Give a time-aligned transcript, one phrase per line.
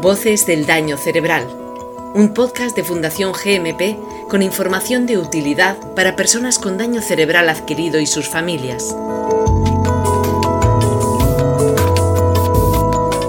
[0.00, 1.48] Voces del Daño Cerebral,
[2.14, 7.98] un podcast de Fundación GMP con información de utilidad para personas con daño cerebral adquirido
[7.98, 8.94] y sus familias.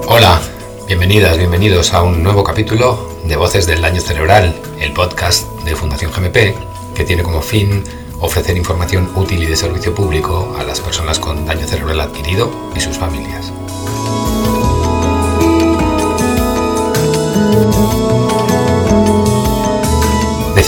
[0.07, 0.39] Hola,
[0.85, 6.11] bienvenidas, bienvenidos a un nuevo capítulo de Voces del Daño Cerebral, el podcast de Fundación
[6.11, 6.53] GMP
[6.95, 7.83] que tiene como fin
[8.19, 12.79] ofrecer información útil y de servicio público a las personas con daño cerebral adquirido y
[12.79, 13.51] sus familias.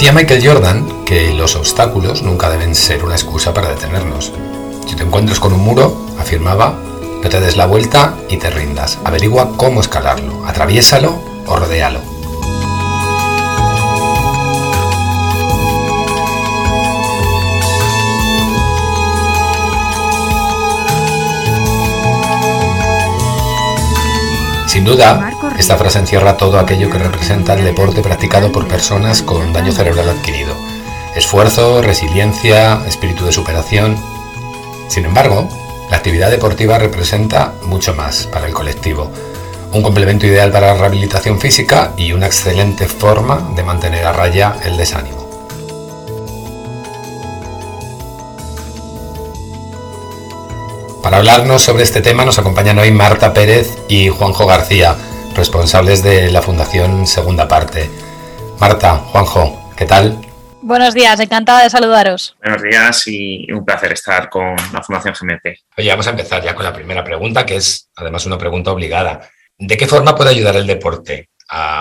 [0.02, 4.34] Decía Michael Jordan que los obstáculos nunca deben ser una excusa para detenernos.
[4.88, 6.74] Si te encuentras con un muro, afirmaba,
[7.22, 8.98] no te des la vuelta y te rindas.
[9.04, 12.02] Averigua cómo escalarlo, atraviésalo o rodéalo.
[24.66, 25.32] Sin duda,
[25.62, 30.10] esta frase encierra todo aquello que representa el deporte practicado por personas con daño cerebral
[30.10, 30.56] adquirido.
[31.16, 33.96] Esfuerzo, resiliencia, espíritu de superación.
[34.88, 35.48] Sin embargo,
[35.92, 39.12] la actividad deportiva representa mucho más para el colectivo.
[39.72, 44.56] Un complemento ideal para la rehabilitación física y una excelente forma de mantener a raya
[44.66, 45.30] el desánimo.
[51.04, 54.98] Para hablarnos sobre este tema nos acompañan hoy Marta Pérez y Juanjo García,
[55.36, 57.90] responsables de la Fundación Segunda Parte.
[58.60, 60.18] Marta, Juanjo, ¿qué tal?
[60.62, 62.36] Buenos días, encantada de saludaros.
[62.44, 65.58] Buenos días y un placer estar con la Fundación GMP.
[65.78, 69.28] Oye, vamos a empezar ya con la primera pregunta, que es además una pregunta obligada.
[69.58, 71.30] ¿De qué forma puede ayudar el deporte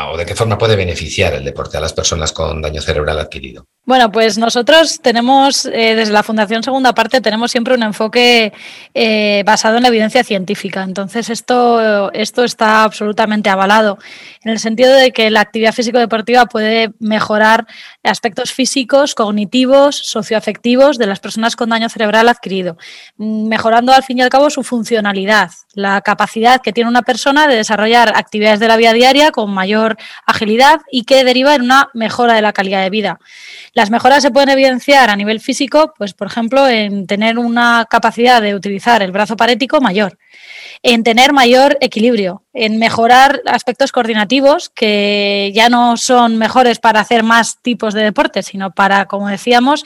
[0.09, 3.67] o de qué forma puede beneficiar el deporte a las personas con daño cerebral adquirido?
[3.86, 8.53] Bueno, pues nosotros tenemos, eh, desde la Fundación Segunda Parte, tenemos siempre un enfoque
[8.95, 10.83] eh, basado en la evidencia científica.
[10.83, 13.98] Entonces, esto, esto está absolutamente avalado,
[14.45, 17.67] en el sentido de que la actividad físico-deportiva puede mejorar
[18.05, 22.77] aspectos físicos, cognitivos, socioafectivos de las personas con daño cerebral adquirido,
[23.17, 27.57] mejorando al fin y al cabo su funcionalidad, la capacidad que tiene una persona de
[27.57, 32.35] desarrollar actividades de la vida diaria con mayor agilidad y que deriva en una mejora
[32.35, 33.18] de la calidad de vida.
[33.73, 38.42] Las mejoras se pueden evidenciar a nivel físico, pues por ejemplo, en tener una capacidad
[38.42, 40.19] de utilizar el brazo parético mayor,
[40.83, 47.23] en tener mayor equilibrio, en mejorar aspectos coordinativos que ya no son mejores para hacer
[47.23, 49.85] más tipos de deportes, sino para, como decíamos,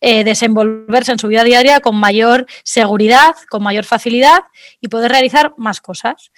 [0.00, 4.44] eh, desenvolverse en su vida diaria con mayor seguridad, con mayor facilidad
[4.80, 6.30] y poder realizar más cosas.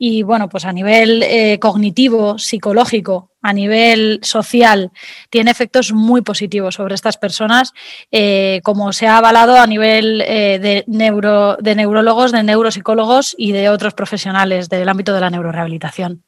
[0.00, 4.92] Y bueno, pues a nivel eh, cognitivo, psicológico, a nivel social,
[5.28, 7.72] tiene efectos muy positivos sobre estas personas,
[8.12, 13.50] eh, como se ha avalado a nivel eh, de, neuro, de neurólogos, de neuropsicólogos y
[13.50, 16.22] de otros profesionales del ámbito de la neurorehabilitación.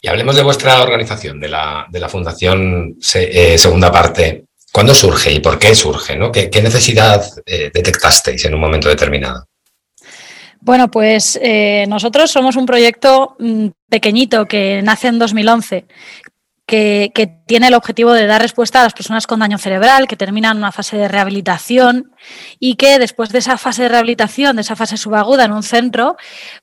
[0.00, 4.44] Y hablemos de vuestra organización, de la, de la Fundación Segunda Parte.
[4.72, 6.16] ¿Cuándo surge y por qué surge?
[6.16, 6.30] ¿no?
[6.30, 9.46] ¿Qué, necesidad detectasteis en un momento determinado?
[10.66, 15.86] Bueno, pues eh, nosotros somos un proyecto mm, pequeñito que nace en 2011,
[16.66, 20.16] que, que, tiene el objetivo de dar respuesta a las personas con daño cerebral que
[20.16, 22.10] terminan una fase de rehabilitación
[22.58, 26.16] y que después de esa fase de rehabilitación, de esa fase subaguda en un centro,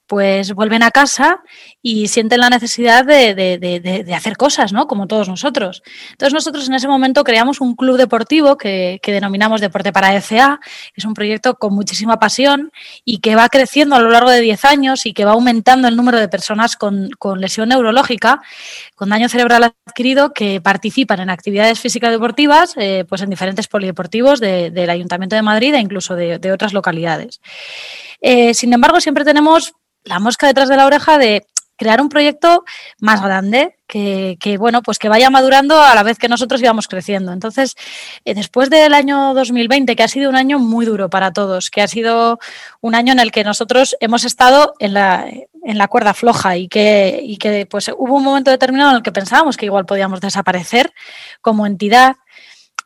[0.07, 1.41] pues vuelven a casa
[1.81, 4.87] y sienten la necesidad de, de, hacer cosas, ¿no?
[4.87, 5.81] Como todos nosotros.
[6.11, 10.59] Entonces nosotros en ese momento creamos un club deportivo que, que denominamos Deporte para ECA,
[10.95, 12.71] es un proyecto con muchísima pasión
[13.05, 15.95] y que va creciendo a lo largo de 10 años y que va aumentando el
[15.95, 18.41] número de personas con, con lesión neurológica,
[18.95, 24.39] con daño cerebral adquirido, que participan en actividades físicas deportivas, eh, pues en diferentes polideportivos
[24.39, 27.41] del Ayuntamiento de Madrid e incluso de, otras localidades.
[28.21, 32.63] Eh, sin embargo, siempre tenemos la mosca detrás de la oreja de crear un proyecto
[32.99, 37.31] más grande, que, bueno, pues que vaya madurando a la vez que nosotros íbamos creciendo.
[37.31, 37.75] Entonces,
[38.25, 41.81] eh, después del año 2020, que ha sido un año muy duro para todos, que
[41.81, 42.39] ha sido
[42.81, 45.27] un año en el que nosotros hemos estado en la,
[45.63, 49.03] en la cuerda floja y que, y que pues hubo un momento determinado en el
[49.03, 50.91] que pensábamos que igual podíamos desaparecer
[51.41, 52.15] como entidad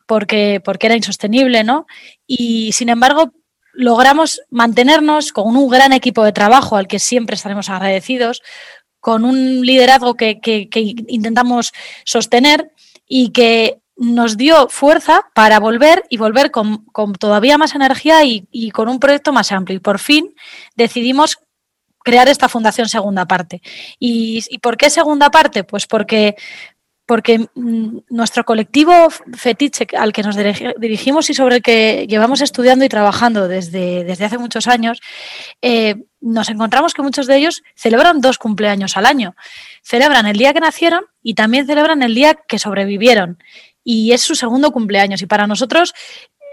[0.06, 1.86] porque, porque era insostenible, ¿no?
[2.26, 3.32] Y sin embargo,
[3.78, 8.42] logramos mantenernos con un gran equipo de trabajo al que siempre estaremos agradecidos,
[8.98, 10.40] con un liderazgo que,
[11.06, 11.72] intentamos
[12.04, 12.72] sostener
[13.06, 16.86] y que nos dio fuerza para volver y volver con,
[17.20, 19.76] todavía más energía y, con un proyecto más amplio.
[19.76, 20.34] Y por fin
[20.74, 21.38] decidimos
[22.00, 23.62] crear esta fundación segunda parte.
[24.00, 25.62] ¿Y, ¿Y, por qué segunda parte?
[25.62, 26.34] Pues porque
[27.08, 32.84] porque mm, nuestro colectivo fetiche al que nos dirigimos y sobre el que llevamos estudiando
[32.84, 35.00] y trabajando desde, desde hace muchos años,
[35.62, 39.34] eh, nos encontramos que muchos de ellos celebran dos cumpleaños al año.
[39.82, 43.42] Celebran el día que nacieron y también celebran el día que sobrevivieron.
[43.82, 45.22] Y es su segundo cumpleaños.
[45.22, 45.94] Y para nosotros,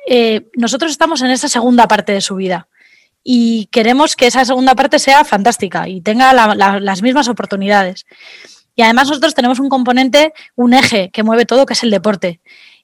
[0.07, 2.69] eh, nosotros estamos en esa segunda parte de su vida.
[3.25, 8.05] Y queremos que esa segunda parte sea fantástica y tenga las mismas oportunidades.
[8.75, 12.41] Y además nosotros tenemos un componente, un eje que mueve todo, que es el deporte.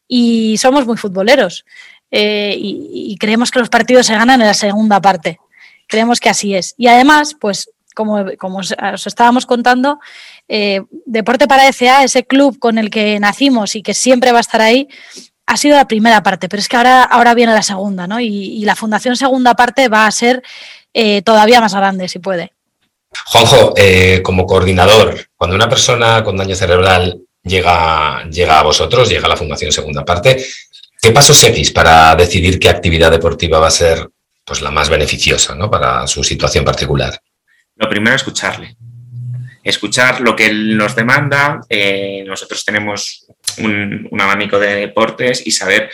[0.08, 1.66] Y somos muy futboleros.
[2.12, 5.40] Eh, y, creemos que los partidos se ganan en la segunda parte.
[5.88, 6.74] Creemos que así es.
[6.78, 8.74] Y además, pues como, como os,
[9.06, 10.00] estábamos contando,
[10.48, 14.42] eh, Deporte para ECA, ese club con el que nacimos y que siempre va a
[14.42, 14.88] estar ahí,
[15.46, 18.20] ha sido la primera parte, pero es que ahora, ahora viene la segunda, ¿no?
[18.22, 20.44] Y, la Fundación Segunda Parte va a ser
[20.94, 22.54] eh, todavía más grande, si puede.
[23.26, 23.74] Juanjo,
[24.24, 29.38] como coordinador, cuando una persona con daño cerebral llega, llega a vosotros, llega a la
[29.38, 30.44] Fundación Segunda Parte,
[31.02, 34.08] ¿qué pasos seguís para decidir qué actividad deportiva va a ser
[34.46, 35.70] pues, la más beneficiosa ¿no?
[35.70, 37.20] para su situación particular?
[37.76, 38.76] Lo primero, es escucharle.
[39.64, 41.62] Escuchar lo que él nos demanda.
[41.70, 43.28] Eh, nosotros tenemos
[43.58, 45.90] un, abanico de deportes y saber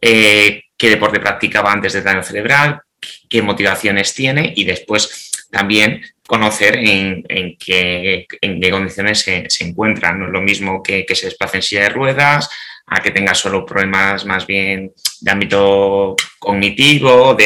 [0.00, 2.80] eh, qué deporte practicaba antes de daño cerebral,
[3.28, 7.24] qué motivaciones tiene y después también conocer en,
[7.58, 8.26] qué,
[8.70, 10.18] condiciones se, encuentran.
[10.18, 12.48] No es lo mismo que, se desplace en silla de ruedas,
[12.86, 17.36] a que tenga solo problemas más bien de ámbito cognitivo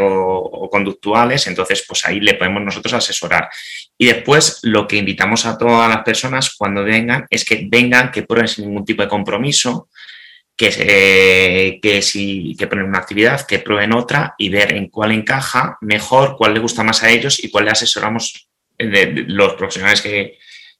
[0.00, 3.48] o, conductuales, entonces pues ahí le podemos nosotros asesorar.
[3.96, 8.24] Y después lo que invitamos a todas las personas cuando vengan es que vengan, que
[8.24, 9.88] prueben sin ningún tipo de compromiso,
[10.56, 15.78] que, que, si, que ponen una actividad, que prueben otra y ver en cuál encaja
[15.80, 18.48] mejor, cuál le gusta más a ellos y cuál le asesoramos
[18.78, 20.38] de, los profesionales que,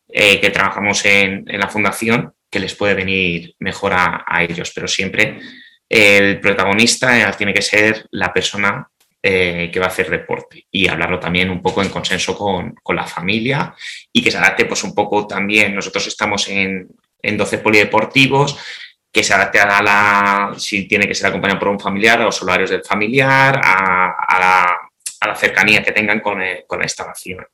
[0.08, 4.70] eh, que trabajamos en, en, la fundación que les puede venir mejor a, a ellos.
[4.74, 5.40] Pero siempre
[5.88, 8.88] el protagonista eh, tiene que ser la persona
[9.26, 12.94] eh, que va a hacer deporte y hablarlo también un poco en consenso con, con,
[12.94, 13.74] la familia
[14.12, 16.88] y que se adapte pues un poco también, nosotros estamos en,
[17.22, 18.58] en 12 polideportivos,
[19.14, 22.42] que se adapte a la, si tiene que ser acompañado por un familiar, a los
[22.42, 27.46] horarios del familiar, a, la, cercanía que tengan con, eh, con la instalación.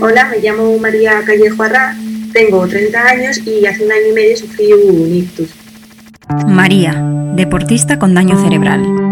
[0.00, 1.96] Hola, me llamo María Callejo Arra,
[2.32, 5.50] tengo 30 años y hace un año y medio sufrí un ictus.
[6.46, 6.94] María,
[7.34, 9.09] deportista con daño cerebral.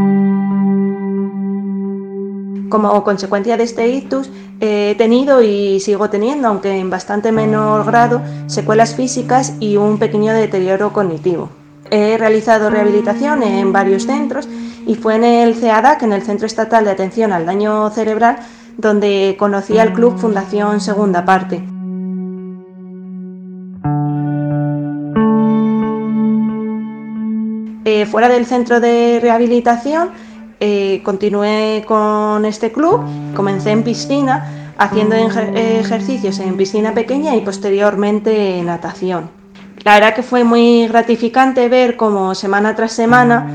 [2.68, 4.30] Como consecuencia de este ictus,
[4.60, 10.32] he tenido y sigo teniendo, aunque en bastante menor grado, secuelas físicas y un pequeño
[10.34, 11.48] deterioro cognitivo.
[11.90, 14.48] He realizado rehabilitación en varios centros
[14.86, 18.36] y fue en el CEADAC, en el Centro Estatal de Atención al Daño Cerebral,
[18.76, 21.62] donde conocí al Club Fundación Segunda Parte.
[27.84, 30.10] Eh, fuera del centro de rehabilitación,
[30.60, 33.00] eh, continué con este club,
[33.34, 39.30] comencé en piscina, haciendo ejercicios en piscina pequeña y posteriormente natación.
[39.84, 43.46] La verdad que fue muy gratificante ver cómo semana tras semana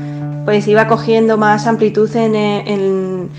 [0.44, 3.30] pues iba cogiendo más amplitud en,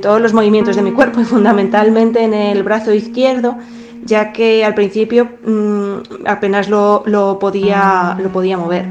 [0.00, 3.56] todos los movimientos de mi cuerpo y fundamentalmente en el brazo izquierdo,
[4.04, 8.86] ya que al principio mm, apenas lo, podía, lo podía mover.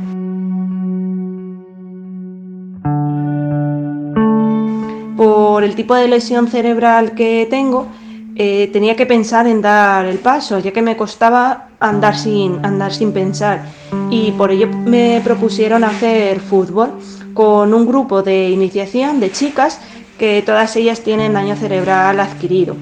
[5.16, 7.88] Por el tipo de lesión cerebral que tengo,
[8.36, 12.94] eh, tenía que pensar en dar el paso, ya que me costaba andar sin, andar
[12.94, 13.64] sin pensar.
[14.10, 16.92] Y por ello me propusieron hacer fútbol
[17.34, 19.80] con un grupo de iniciación de chicas
[20.18, 22.76] que todas ellas tienen daño cerebral adquirido.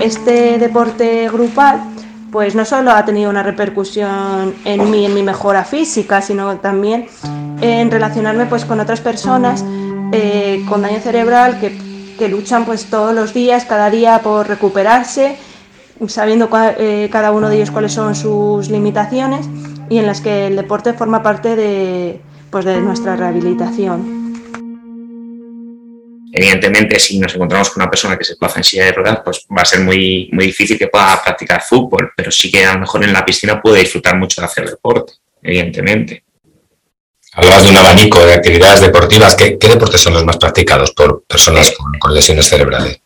[0.00, 1.80] Este deporte grupal
[2.30, 7.06] pues no solo ha tenido una repercusión en mí, en mi mejora física, sino también
[7.60, 9.64] en relacionarme pues con otras personas
[10.12, 15.36] eh, con daño cerebral que, luchan pues todos los días, cada día por recuperarse,
[16.06, 19.46] sabiendo eh, cada uno de ellos cuáles son sus limitaciones
[19.88, 24.20] y en las que el deporte forma parte de, pues, de nuestra rehabilitación.
[26.32, 29.46] Evidentemente, si nos encontramos con una persona que se desplaza en silla de ruedas, pues
[29.56, 32.80] va a ser muy, muy difícil que pueda practicar fútbol, pero sí que a lo
[32.80, 36.22] mejor en la piscina puede disfrutar mucho de hacer deporte, evidentemente.
[37.32, 39.36] Hablabas de un abanico de actividades deportivas.
[39.36, 43.00] ¿Qué, deportes son los más practicados por personas con, lesiones cerebrales?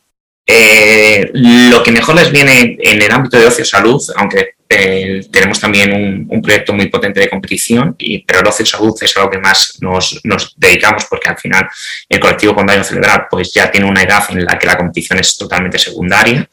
[0.46, 5.60] Eh, lo que mejor les viene en el ámbito de ocio salud, aunque eh, tenemos
[5.60, 9.38] también un, proyecto muy potente de competición, y, pero el ocio salud es algo que
[9.38, 10.20] más nos,
[10.56, 11.68] dedicamos porque al final
[12.08, 15.18] el colectivo con daño cerebral pues ya tiene una edad en la que la competición
[15.18, 16.48] es totalmente secundaria.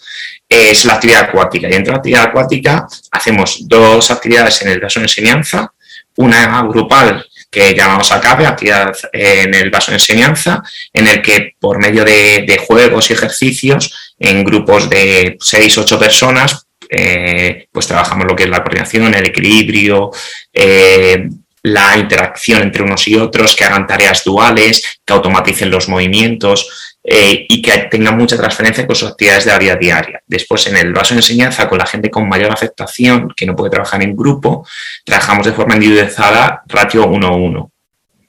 [0.47, 4.79] Es la actividad acuática y dentro de la actividad acuática hacemos dos actividades en el
[4.81, 5.73] vaso de enseñanza,
[6.17, 11.79] una grupal que llamamos ACABE, actividad en el vaso de enseñanza, en el que por
[11.79, 18.35] medio de, juegos y ejercicios en grupos de 6, 8 personas, eh, pues trabajamos lo
[18.35, 20.11] que es la coordinación, el equilibrio,
[20.53, 21.27] eh,
[21.63, 27.45] la interacción entre unos y otros, que hagan tareas duales, que automaticen los movimientos eh,
[27.47, 30.21] y que tengan mucha transferencia con sus actividades de la vida diaria.
[30.25, 33.71] Después, en el vaso de enseñanza, con la gente con mayor afectación, que no puede
[33.71, 34.67] trabajar en grupo,
[35.05, 37.69] trabajamos de forma individualizada, ratio 1-1.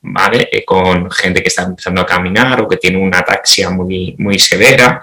[0.05, 0.49] ¿Vale?
[0.51, 4.39] Eh, con gente que está empezando a caminar o que tiene una ataxia muy, muy
[4.39, 5.03] severa,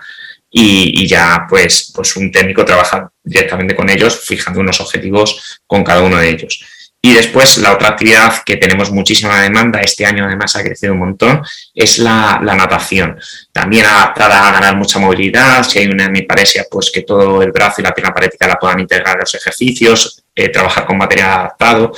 [0.52, 6.02] y, ya pues, pues un técnico trabaja directamente con ellos, fijando unos objetivos con cada
[6.02, 6.66] uno de ellos.
[7.02, 11.00] Y después la otra actividad que tenemos muchísima demanda, este año además ha crecido un
[11.00, 11.42] montón,
[11.74, 13.18] es la, natación.
[13.54, 17.80] También adaptada a ganar mucha movilidad, si hay una hemiparesia, pues que todo el brazo
[17.80, 21.94] y la pierna parética la puedan integrar a los ejercicios, eh, trabajar con material adaptado,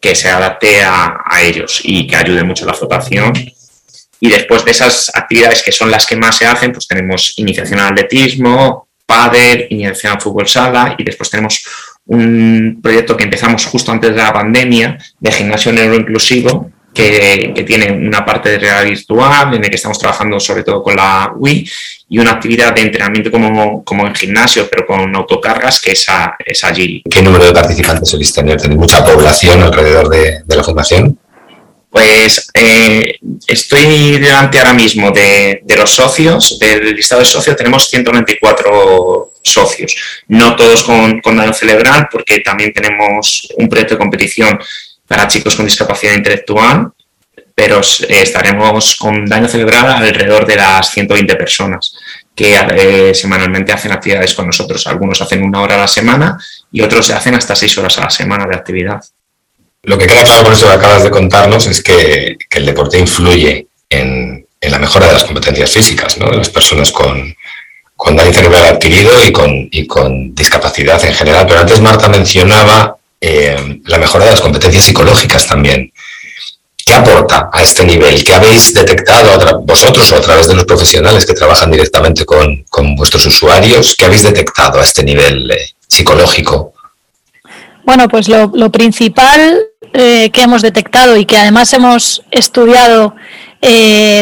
[0.00, 3.34] que se adapte a, a, ellos y que ayude mucho la flotación.
[4.20, 7.80] Y después de esas actividades que son las que más se hacen, pues tenemos iniciación
[7.80, 11.62] al atletismo, pádel, iniciación al fútbol sala y después tenemos
[12.06, 17.92] un proyecto que empezamos justo antes de la pandemia de gimnasio neuroinclusivo que, que, tiene
[17.92, 21.70] una parte de realidad virtual en el que estamos trabajando sobre todo con la Wii
[22.08, 26.06] y una actividad de entrenamiento como, como en gimnasio pero con autocargas que es,
[26.44, 27.02] es allí.
[27.10, 28.60] ¿Qué número de participantes soléis tener?
[28.60, 31.18] ¿Tenéis mucha población alrededor de, de la fundación?
[31.96, 39.32] Pues eh, estoy delante ahora mismo de, los socios, del listado de socios, tenemos 194
[39.50, 39.94] socios,
[40.28, 44.58] no todos con, daño cerebral, porque también tenemos un proyecto de competición
[45.06, 46.90] para chicos con discapacidad intelectual,
[47.54, 51.96] pero eh, estaremos con daño cerebral alrededor de las 120 personas
[52.34, 54.86] que eh, semanalmente hacen actividades con nosotros.
[54.86, 56.38] Algunos hacen una hora a la semana
[56.70, 59.02] y otros hacen hasta seis horas a la semana de actividad.
[59.82, 63.68] Lo que queda claro con eso que acabas de contarnos es que, el deporte influye
[63.88, 67.34] en, la mejora de las competencias físicas de las personas con,
[68.16, 71.46] daño cerebral adquirido y con, con discapacidad en general.
[71.46, 75.92] Pero antes Marta mencionaba eh, la mejora de las competencias psicológicas también.
[76.84, 78.22] ¿Qué aporta a este nivel?
[78.22, 83.26] ¿Qué habéis detectado vosotros o a través de los profesionales que trabajan directamente con, vuestros
[83.26, 83.96] usuarios?
[83.96, 85.56] ¿Qué habéis detectado a este nivel eh,
[85.88, 86.74] psicológico?
[87.84, 89.58] Bueno, pues lo, principal
[89.92, 93.14] eh, que hemos detectado y que además hemos estudiado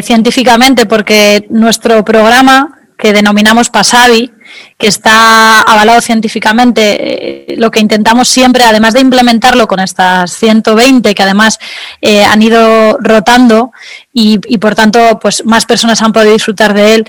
[0.02, 4.32] científicamente porque nuestro programa que denominamos PASAVI,
[4.78, 11.14] que está avalado científicamente, eh, lo que intentamos siempre, además de implementarlo con estas 120
[11.14, 11.58] que además
[12.02, 13.72] han ido rotando
[14.12, 17.08] y, por tanto pues más personas han podido disfrutar de él,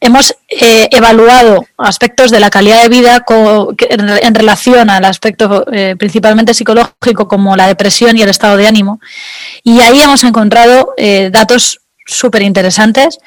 [0.00, 3.24] hemos eh, evaluado aspectos de la calidad de vida
[3.78, 9.00] en relación al aspecto eh, principalmente psicológico como la depresión y el estado de ánimo.
[9.62, 13.18] Y ahí hemos encontrado eh, datos súper interesantes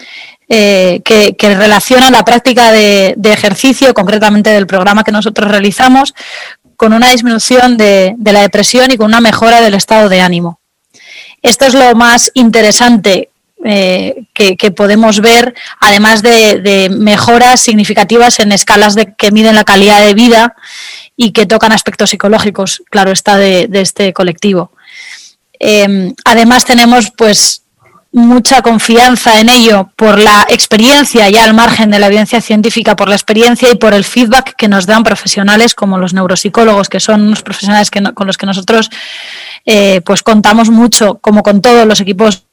[0.47, 6.13] que, relacionan la práctica de, ejercicio, concretamente del programa que nosotros realizamos,
[6.75, 10.59] con una disminución de la depresión y con una mejora del estado de ánimo.
[11.41, 13.29] Esto es lo más interesante
[13.65, 20.13] eh, que, podemos ver, además de, mejoras significativas en escalas que miden la calidad de
[20.13, 20.55] vida
[21.15, 24.71] y que tocan aspectos psicológicos, claro está, de, este colectivo.
[25.59, 27.62] Em, además tenemos pues
[28.13, 33.09] mucha confianza en ello por la experiencia, ya al margen de la evidencia científica, por
[33.09, 37.23] la experiencia y por el feedback que nos dan profesionales como los neuropsicólogos, que son
[37.23, 38.91] unos profesionales que con los que nosotros
[39.65, 42.45] eh, pues contamos mucho, como con todos los equipos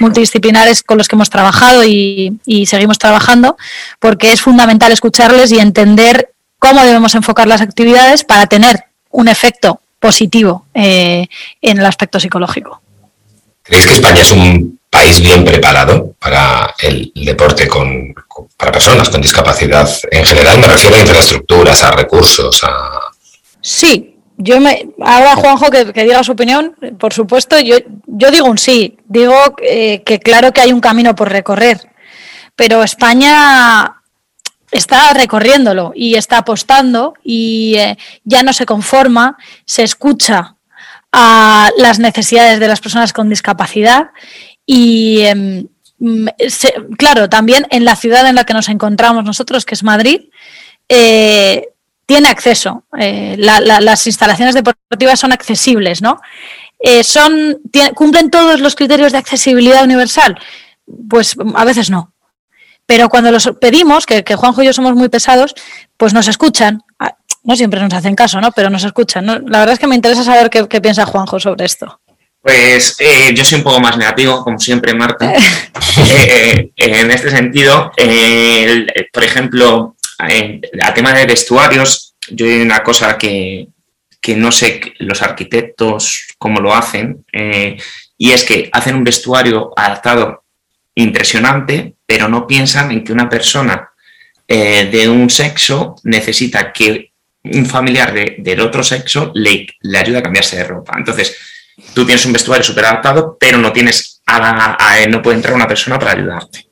[0.00, 3.58] multidisciplinares con los que hemos trabajado y, seguimos trabajando,
[4.00, 9.82] porque es fundamental escucharles y entender cómo debemos enfocar las actividades para tener un efecto
[10.00, 11.26] positivo eh,
[11.60, 12.80] en el aspecto psicológico.
[13.62, 18.14] ¿Creéis que España es un país bien preparado para el deporte con,
[18.56, 20.58] para personas con discapacidad en general?
[20.58, 23.00] Me refiero a infraestructuras, a recursos, a...
[23.60, 28.58] Sí, yo me ahora Juanjo que, diga su opinión, por supuesto, yo, yo digo un
[28.58, 31.80] sí, digo eh, que claro que hay un camino por recorrer,
[32.54, 34.00] pero España
[34.70, 40.56] está recorriéndolo y está apostando y eh, ya no se conforma, se escucha
[41.12, 44.10] a las necesidades de las personas con discapacidad
[44.66, 45.66] y em,
[46.98, 50.22] claro, también en la ciudad en la que nos encontramos nosotros, que es Madrid,
[50.88, 51.68] eh,
[52.06, 52.84] tiene acceso.
[52.98, 56.20] Eh, las instalaciones deportivas son accesibles, ¿no?
[56.78, 57.60] Eh, son,
[57.94, 60.38] ¿Cumplen todos los criterios de accesibilidad universal?
[61.08, 62.12] Pues a veces no.
[62.86, 65.54] Pero cuando los pedimos, que, Juanjo y yo somos muy pesados,
[65.96, 66.82] pues nos escuchan.
[66.98, 68.52] Ah, no siempre nos hacen caso, ¿no?
[68.52, 69.26] Pero nos escuchan.
[69.26, 72.00] La verdad es que me interesa saber qué, piensa Juanjo sobre esto.
[72.44, 75.32] Pues eh, yo soy un poco más negativo, como siempre, Marta.
[75.96, 77.92] Eh, eh, en este sentido,
[79.12, 83.68] por ejemplo, a tema de vestuarios, yo hay una cosa que,
[84.20, 90.44] que no sé los arquitectos cómo lo hacen, y es que hacen un vestuario adaptado
[90.96, 93.90] impresionante, pero no piensan en que una persona
[94.48, 97.12] de un sexo necesita que
[97.44, 100.94] un familiar del otro sexo le, le ayude a cambiarse de ropa.
[100.96, 101.53] Entonces,
[101.94, 105.98] tú tienes un vestuario súper adaptado, pero no tienes a, no puede entrar una persona
[105.98, 106.68] para ayudarte.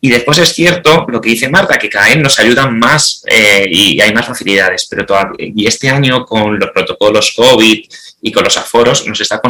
[0.00, 3.66] Y después es cierto lo que dice Marta, que cada vez nos ayudan más eh,
[3.68, 5.06] y hay más facilidades, pero
[5.38, 7.84] y este año con los protocolos COVID
[8.22, 9.40] y con los aforos nos está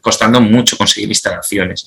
[0.00, 1.86] costando mucho conseguir instalaciones.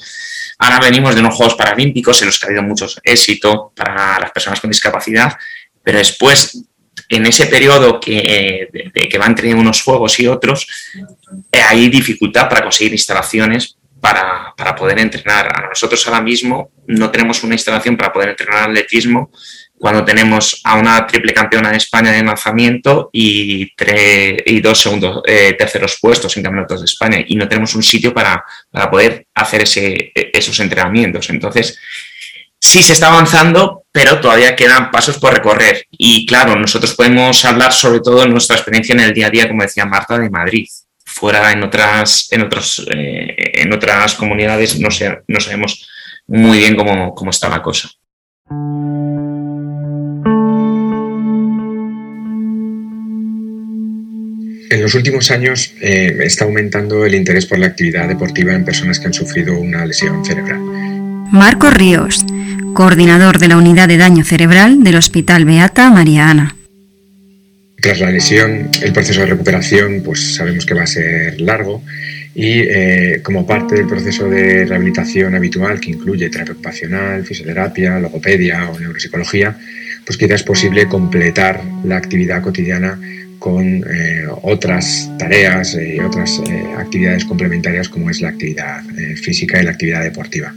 [0.58, 4.32] Ahora venimos de unos Juegos Paralímpicos en los que ha habido mucho éxito para las
[4.32, 5.38] personas con discapacidad,
[5.84, 6.58] pero después
[7.08, 11.02] en ese periodo que, de, que van teniendo unos juegos y otros, eh,
[11.52, 15.68] hay dificultad para conseguir instalaciones para, poder entrenar.
[15.70, 19.32] Nosotros ahora mismo no tenemos una instalación para poder entrenar atletismo
[19.78, 23.72] cuando tenemos a una triple campeona de España de lanzamiento y,
[24.46, 28.14] y dos segundos, eh, terceros puestos en campeonatos de España y no tenemos un sitio
[28.14, 31.30] para, para poder hacer ese, esos entrenamientos.
[31.30, 31.80] Entonces,
[32.60, 35.86] sí se está avanzando, pero todavía quedan pasos por recorrer.
[35.92, 39.48] Y claro, nosotros podemos hablar sobre todo de nuestra experiencia en el día a día,
[39.48, 40.68] como decía Marta, de Madrid.
[41.20, 45.86] Fuera en otras, en otros, eh, en otras comunidades no, sé, no sabemos
[46.28, 47.90] muy bien cómo, cómo está la cosa.
[54.72, 58.98] En los últimos años eh, está aumentando el interés por la actividad deportiva en personas
[58.98, 60.60] que han sufrido una lesión cerebral.
[61.34, 62.24] Marco Ríos,
[62.74, 66.56] coordinador de la Unidad de Daño Cerebral del Hospital Beata María Ana.
[67.82, 71.82] Tras la lesión, el proceso de recuperación pues sabemos que va a ser largo
[72.36, 78.70] y eh, como parte del proceso de rehabilitación habitual que incluye terapia ocupacional, fisioterapia, logopedia
[78.70, 79.58] o neuropsicología,
[80.06, 83.00] pues quizás es posible completar la actividad cotidiana
[83.40, 88.84] con eh, otras tareas y otras eh, actividades complementarias como es la actividad
[89.24, 90.54] física y la actividad deportiva.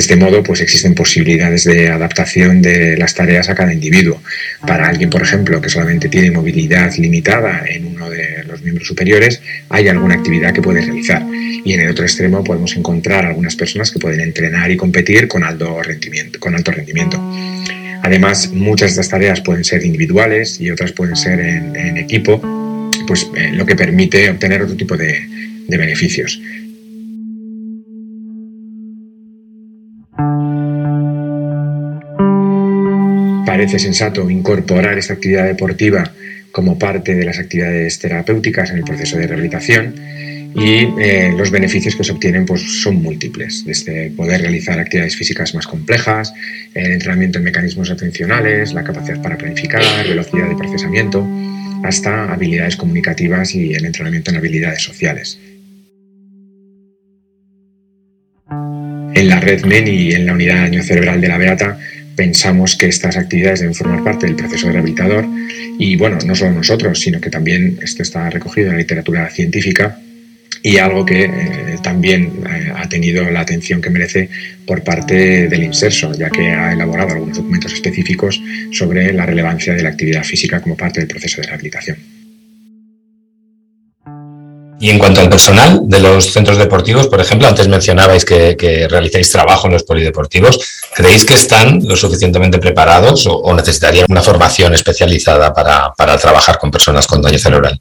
[0.00, 4.22] De este modo, pues existen posibilidades de adaptación de las tareas a cada individuo.
[4.66, 9.42] Para alguien, por ejemplo, que solamente tiene movilidad limitada en uno de los miembros superiores,
[9.68, 11.22] hay alguna actividad que puede realizar.
[11.66, 15.44] Y en el otro extremo podemos encontrar algunas personas que pueden entrenar y competir con
[15.44, 16.40] alto rendimiento.
[16.40, 17.22] Con alto rendimiento.
[18.02, 22.40] Además, muchas de estas tareas pueden ser individuales y otras pueden ser en, equipo,
[23.06, 25.28] pues eh, lo que permite obtener otro tipo de
[25.68, 26.40] beneficios.
[33.60, 36.10] Parece sensato incorporar esta actividad deportiva
[36.50, 39.94] como parte de las actividades terapéuticas en el proceso de rehabilitación
[40.54, 45.54] y eh, los beneficios que se obtienen pues, son múltiples, desde poder realizar actividades físicas
[45.54, 46.32] más complejas,
[46.72, 51.28] el entrenamiento en mecanismos atencionales, la capacidad para planificar, velocidad de procesamiento,
[51.84, 55.38] hasta habilidades comunicativas y el entrenamiento en habilidades sociales.
[58.48, 61.78] En la red MEN y en la unidad de daño cerebral de la Beata
[62.20, 65.24] pensamos que estas actividades deben formar parte del proceso rehabilitador
[65.78, 69.98] y bueno, no solo nosotros, sino que también esto está recogido en la literatura científica
[70.62, 71.30] y algo que eh,
[71.82, 74.28] también eh, ha tenido la atención que merece
[74.66, 78.38] por parte del INSERSO, ya que ha elaborado algunos documentos específicos
[78.70, 82.19] sobre la relevancia de la actividad física como parte del proceso de rehabilitación.
[84.80, 89.30] Y en cuanto al personal de los centros deportivos, por ejemplo, antes mencionabais que, realizáis
[89.30, 90.58] trabajo en los polideportivos.
[90.94, 97.06] ¿Creéis que están lo suficientemente preparados o, necesitarían una formación especializada para, trabajar con personas
[97.06, 97.78] con daño cerebral?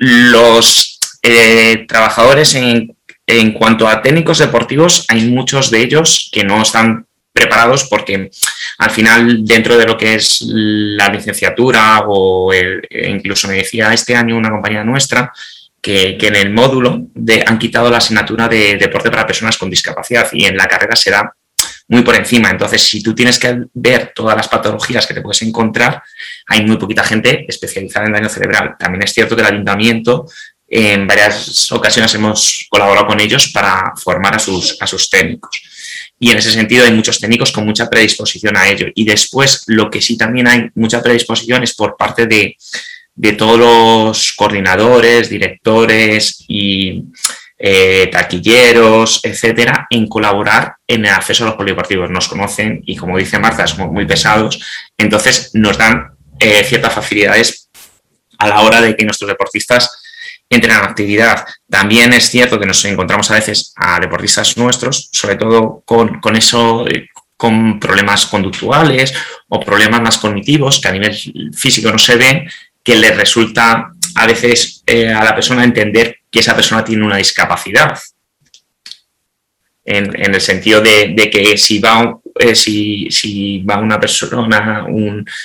[0.00, 6.62] Los eh, trabajadores en, en cuanto a técnicos deportivos, hay muchos de ellos que no
[6.62, 8.30] están preparados porque
[8.78, 12.52] al final dentro de lo que es la licenciatura o
[12.90, 15.32] incluso me decía este año una compañía nuestra
[15.80, 20.28] que, en el módulo de, han quitado la asignatura de deporte para personas con discapacidad
[20.32, 21.34] y en la carrera será
[21.88, 22.50] muy por encima.
[22.50, 26.02] Entonces, si tú tienes que ver todas las patologías que te puedes encontrar,
[26.46, 28.76] hay muy poquita gente especializada en daño cerebral.
[28.78, 30.26] También es cierto que el ayuntamiento
[30.68, 35.60] en varias ocasiones hemos colaborado con ellos para formar a sus, a sus técnicos.
[36.16, 38.86] Y en ese sentido hay muchos técnicos con mucha predisposición a ello.
[38.94, 42.56] Y después, lo que sí también hay mucha predisposición es por parte de,
[43.14, 47.04] de todos los coordinadores, directores y
[47.58, 52.08] eh, taquilleros, etcétera, en colaborar en el acceso a los polideportivos.
[52.08, 54.60] Nos conocen y, como dice Marta, somos muy pesados,
[54.96, 57.68] entonces nos dan eh, ciertas facilidades
[58.38, 60.00] a la hora de que nuestros deportistas
[60.48, 61.44] entren en actividad.
[61.68, 66.36] También es cierto que nos encontramos a veces a deportistas nuestros, sobre todo con, con
[66.36, 69.14] eso, eh, con problemas conductuales
[69.48, 71.14] o problemas más cognitivos que a nivel
[71.54, 72.48] físico no se ven,
[72.82, 77.98] que les resulta a veces a la persona entender que esa persona tiene una discapacidad.
[79.84, 84.86] En, el sentido de, que si va, eh, si, va una persona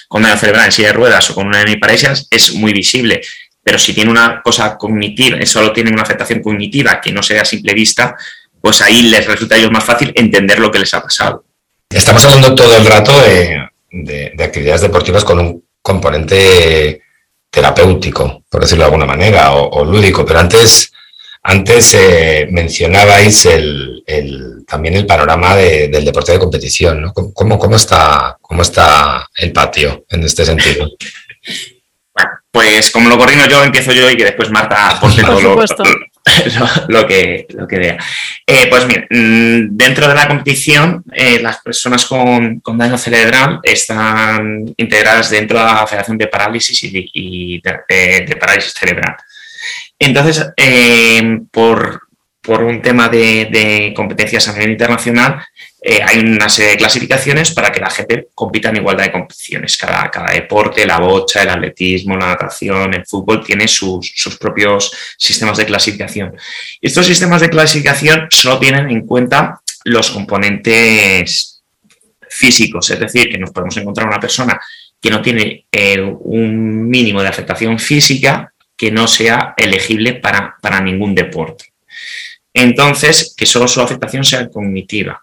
[0.07, 3.21] con daño cerebral en silla de ruedas o con una hemiparesia, es muy visible.
[3.63, 7.45] Pero si tiene una cosa cognitiva, solo tiene una afectación cognitiva que no sea a
[7.45, 8.15] simple vista,
[8.61, 11.45] pues ahí les resulta a ellos más fácil entender lo que les ha pasado.
[11.89, 13.13] Estamos hablando todo el rato
[13.89, 17.04] de actividades deportivas con un componente
[17.55, 20.91] terapéutico, por decirlo de alguna manera, o, lúdico, pero antes,
[21.41, 24.03] antes eh, mencionabais el,
[24.67, 27.13] también el panorama del deporte de competición, ¿no?
[27.13, 30.89] ¿Cómo, cómo, está, ¿Cómo está el patio en este sentido?
[32.17, 35.55] Bueno, pues como lo coordino yo, empiezo yo y que después Marta aporte todo lo,
[36.87, 37.97] lo, que, lo que vea.
[38.45, 44.73] Eh, pues mira, mm, dentro de la competición, eh, las personas con, daño cerebral están
[44.77, 49.15] integradas dentro de la Federación de Parálisis y, de, Parálisis Cerebral.
[49.99, 52.04] Entonces, eh, por,
[52.47, 55.43] un tema de, competencias a nivel internacional,
[55.81, 59.77] eh, hay una serie de clasificaciones para que la gente compita en igualdad de competiciones.
[59.77, 65.65] Cada, deporte, la bocha, el atletismo, la natación, el fútbol, tiene sus, propios sistemas de
[65.65, 66.35] clasificación.
[66.81, 71.63] Estos sistemas de clasificación solo tienen en cuenta los componentes
[72.29, 74.59] físicos, es decir, que nos podemos encontrar una persona
[74.99, 81.15] que no tiene eh, un mínimo de afectación física que no sea elegible para ningún
[81.15, 81.74] deporte.
[82.55, 85.21] Entonces, que solo su afectación sea cognitiva.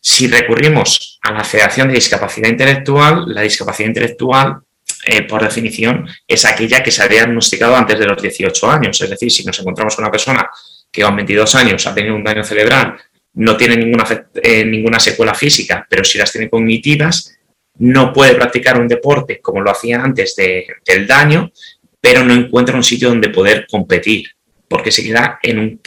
[0.00, 4.58] Si recurrimos a la Federación de Discapacidad Intelectual, la discapacidad intelectual,
[5.06, 9.00] eh, por definición, es aquella que se ha diagnosticado antes de los 18 años.
[9.00, 10.50] Es decir, si nos encontramos con una persona
[10.90, 12.96] que con 22 años ha tenido un daño cerebral,
[13.34, 14.04] no tiene ninguna,
[14.42, 17.38] eh, ninguna secuela física, pero si las tiene cognitivas,
[17.78, 21.52] no puede practicar un deporte como lo hacía antes del daño,
[22.00, 24.34] pero no encuentra un sitio donde poder competir
[24.68, 25.80] porque se queda en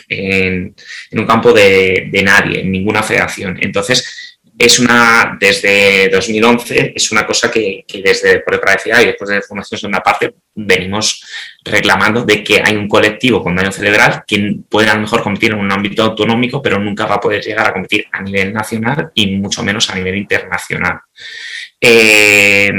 [1.12, 3.58] un, campo de, nadie, en ninguna federación.
[3.62, 9.42] Entonces, es una, desde 2011, es una cosa que, desde por decía, y después de
[9.42, 11.24] Formación Segunda Parte, venimos
[11.64, 15.52] reclamando de que hay un colectivo con daño cerebral que puede a lo mejor competir
[15.52, 19.12] en un ámbito autonómico, pero nunca va a poder llegar a competir a nivel nacional
[19.14, 21.02] y mucho menos a nivel internacional.
[21.80, 22.72] Eh,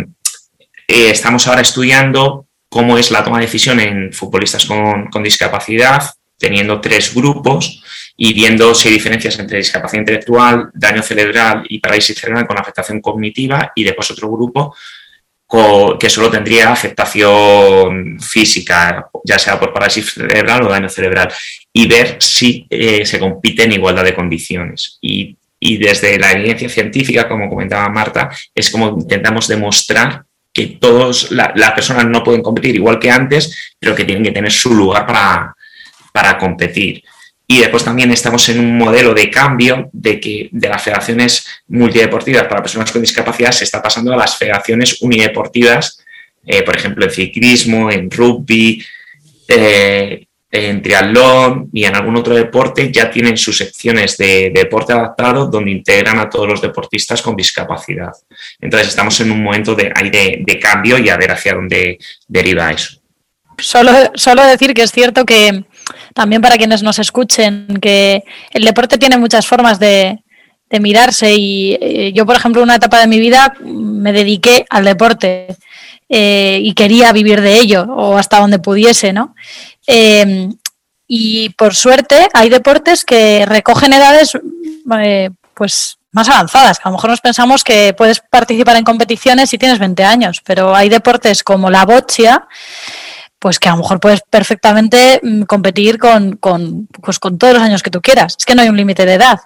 [0.89, 6.03] eh, estamos ahora estudiando cómo es la toma de decisión en futbolistas con, discapacidad,
[6.37, 7.83] teniendo tres grupos
[8.17, 13.01] y viendo si hay diferencias entre discapacidad intelectual, daño cerebral y parálisis cerebral con afectación
[13.01, 14.75] cognitiva y después otro grupo
[15.99, 21.33] que solo tendría afectación física, ya sea por parálisis cerebral o daño cerebral,
[21.73, 24.99] y ver si eh, se compite en igualdad de condiciones.
[25.01, 30.25] Y, y desde la evidencia científica, como comentaba Marta, es como intentamos demostrar
[30.59, 34.51] que todas las personas no pueden competir igual que antes, pero que tienen que tener
[34.51, 35.55] su lugar para,
[36.13, 37.05] para competir.
[37.47, 42.49] Y después también estamos en un modelo de cambio de que de las federaciones multideportivas
[42.49, 46.05] para personas con discapacidad se está pasando a las federaciones unideportivas,
[46.45, 48.85] eh, por ejemplo, en ciclismo, en rugby,
[49.47, 55.47] eh, en triatlón y en algún otro deporte ya tienen sus secciones de, deporte adaptado
[55.47, 58.13] donde integran a todos los deportistas con discapacidad.
[58.61, 59.93] Entonces estamos en un momento de,
[60.45, 62.99] de, cambio y a ver hacia dónde deriva eso.
[63.59, 65.65] Solo, solo decir que es cierto que
[66.15, 70.19] también para quienes nos escuchen, que el deporte tiene muchas formas de,
[70.81, 75.57] mirarse y eh, yo, por ejemplo, una etapa de mi vida me dediqué al deporte.
[76.09, 79.35] Eh, y quería vivir de ello o hasta donde pudiese, ¿no?
[79.87, 80.57] Em,
[81.07, 84.33] y por suerte hay deportes que recogen edades
[85.03, 86.79] eh, pues más avanzadas.
[86.83, 90.75] A lo mejor nos pensamos que puedes participar en competiciones si tienes 20 años, pero
[90.75, 92.47] hay deportes como la bocha
[93.39, 97.63] pues que a lo mejor puedes perfectamente mm, competir con, con, pues con todos los
[97.63, 98.35] años que tú quieras.
[98.39, 99.39] Es que no hay un límite de edad.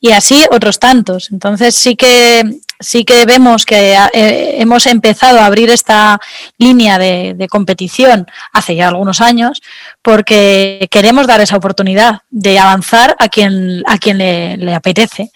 [0.00, 1.30] Y así otros tantos.
[1.30, 6.18] Entonces sí que sí que vemos que eh, hemos empezado a abrir esta
[6.58, 9.60] línea de, competición hace ya algunos años
[10.02, 15.30] porque queremos dar esa oportunidad de avanzar a quien, a quien le, le apetece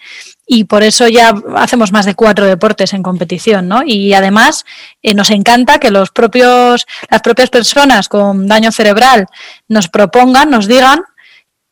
[0.47, 3.81] y por eso ya hacemos más de cuatro deportes en competición, ¿no?
[3.83, 4.65] Y además
[5.01, 9.25] eh, nos encanta que los propios, las propias personas con daño cerebral
[9.67, 11.03] nos propongan, nos digan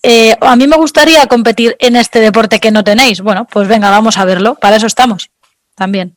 [0.06, 3.22] eh, a mí me gustaría competir en este deporte que no tenéis.
[3.22, 4.56] Bueno, pues venga, vamos a verlo.
[4.56, 5.30] Para eso estamos
[5.76, 6.16] también.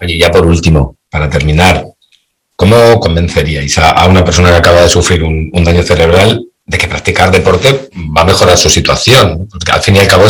[0.00, 1.84] Oye, ya por último, para terminar,
[2.56, 7.30] ¿cómo convenceríais a, una persona que acaba de sufrir un, daño cerebral de que practicar
[7.30, 9.48] deporte va a mejorar su situación?
[9.50, 10.26] Porque al fin y al cabo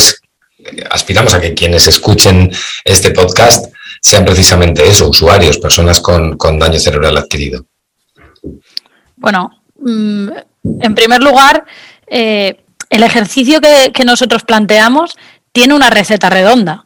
[0.90, 2.50] aspiramos a que quienes escuchen
[2.84, 7.66] este podcast sean precisamente eso, usuarios, personas con, daño cerebral adquirido.
[9.16, 10.28] Bueno, mm,
[10.80, 11.64] en primer lugar,
[12.06, 12.56] eh,
[12.88, 15.16] el ejercicio que nosotros planteamos
[15.52, 16.84] tiene una receta redonda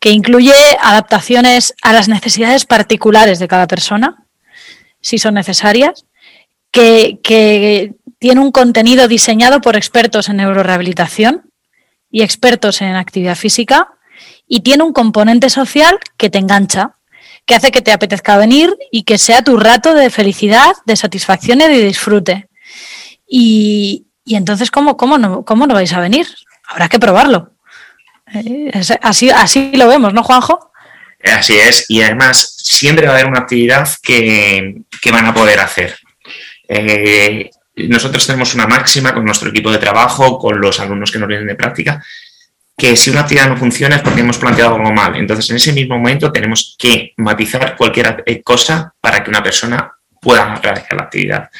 [0.00, 4.24] que incluye adaptaciones a las necesidades particulares de cada persona,
[5.00, 6.06] si son necesarias,
[6.70, 11.50] que, tiene un contenido diseñado por expertos en neurorehabilitación
[12.08, 13.88] y expertos en actividad física
[14.46, 16.98] y tiene un componente social que te engancha,
[17.46, 21.62] que hace que te apetezca venir y que sea tu rato de felicidad, de satisfacción
[21.62, 22.48] y de disfrute.
[23.26, 26.28] Y, entonces, ¿cómo, cómo, ¿cómo no vais a venir?
[26.68, 27.51] Habrá que probarlo.
[28.34, 28.70] Eh,
[29.02, 30.72] así, así lo vemos, ¿no, Juanjo?
[31.22, 35.96] Así es, y además siempre va a haber una actividad que, van a poder hacer.
[36.66, 41.28] Eh, nosotros tenemos una máxima con nuestro equipo de trabajo, con los alumnos que nos
[41.28, 42.02] vienen de práctica,
[42.76, 45.14] que si una actividad no funciona es porque hemos planteado algo mal.
[45.16, 49.92] Entonces, en ese mismo momento tenemos que matizar cualquier eh, cosa para que una persona
[50.20, 51.50] pueda realizar la actividad.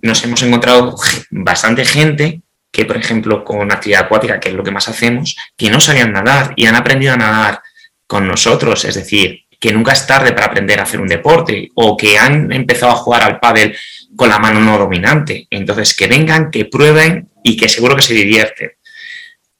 [0.00, 0.96] nos hemos encontrado
[1.30, 5.70] bastante gente que, por ejemplo, con actividad acuática, que es lo que más hacemos, que
[5.70, 7.62] no sabían nadar y han aprendido a nadar
[8.06, 11.96] con nosotros, es decir, que nunca es tarde para aprender a hacer un deporte o
[11.96, 13.76] que han empezado a jugar al pádel
[14.16, 15.46] con la mano no dominante.
[15.50, 18.72] Entonces, que vengan, que prueben y que seguro que se divierten.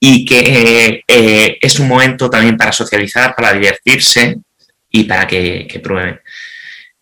[0.00, 4.36] Y que eh, es un momento también para socializar, para divertirse
[4.90, 6.20] y para que, prueben.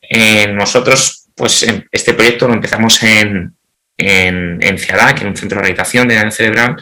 [0.00, 3.54] Eh, nosotros, pues este proyecto lo empezamos en,
[3.96, 6.76] en, en CIADAC, en un centro de rehabilitación de daño cerebral,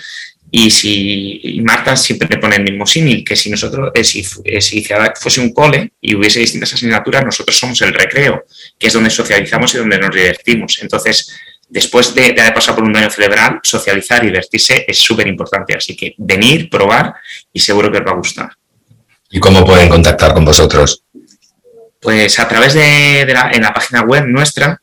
[0.50, 4.84] y si Marta siempre pone el mismo símil, que si nosotros, eh, si, eh, si
[4.84, 8.44] CIADAC fuese un cole y hubiese distintas asignaturas, nosotros somos el recreo,
[8.78, 10.78] que es donde socializamos y donde nos divertimos.
[10.80, 11.34] Entonces,
[11.68, 15.76] después de, de haber pasado por un daño cerebral, socializar y divertirse es súper importante.
[15.76, 17.14] Así que venir, probar
[17.52, 18.50] y seguro que os va a gustar.
[19.30, 21.02] ¿Y cómo pueden contactar con vosotros?
[22.00, 24.80] Pues a través de, la, en la página web nuestra,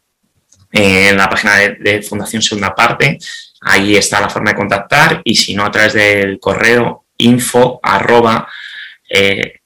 [0.72, 3.18] en la página de, Fundación Segunda Parte.
[3.62, 8.48] Ahí está la forma de contactar y si no a través del correo info arroba
[9.14, 9.60] eh,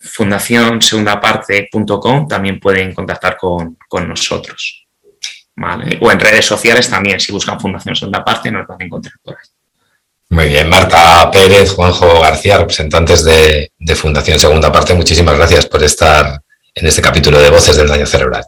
[2.27, 4.87] también pueden contactar con, nosotros.
[6.01, 9.35] O en redes sociales también, si buscan Fundación Segunda Parte nos van a encontrar por
[9.35, 9.45] ahí.
[10.27, 15.83] Muy bien, Marta Pérez, Juanjo García, representantes de, de Fundación Segunda Parte, muchísimas gracias por
[15.83, 16.41] estar
[16.73, 18.43] en este capítulo de Voces del Daño Cerebral.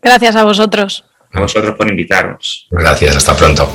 [0.00, 2.66] Gracias a vosotros a vosotros por invitarnos.
[2.70, 3.68] Gracias, hasta pronto.